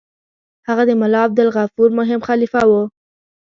[0.67, 2.81] هغه د ملا عبدالغفور مهم خلیفه وو.